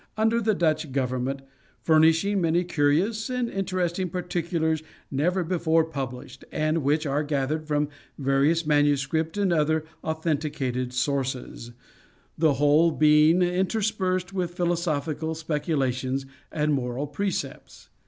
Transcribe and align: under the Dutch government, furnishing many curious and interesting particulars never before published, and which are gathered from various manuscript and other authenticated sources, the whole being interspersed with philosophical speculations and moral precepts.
under 0.17 0.41
the 0.41 0.55
Dutch 0.55 0.91
government, 0.91 1.43
furnishing 1.83 2.41
many 2.41 2.63
curious 2.63 3.29
and 3.29 3.47
interesting 3.47 4.09
particulars 4.09 4.81
never 5.11 5.43
before 5.43 5.83
published, 5.85 6.43
and 6.51 6.79
which 6.79 7.05
are 7.05 7.21
gathered 7.21 7.67
from 7.67 7.87
various 8.17 8.65
manuscript 8.65 9.37
and 9.37 9.53
other 9.53 9.85
authenticated 10.03 10.91
sources, 10.91 11.71
the 12.35 12.53
whole 12.55 12.89
being 12.89 13.43
interspersed 13.43 14.33
with 14.33 14.55
philosophical 14.55 15.35
speculations 15.35 16.25
and 16.51 16.73
moral 16.73 17.05
precepts. 17.05 17.89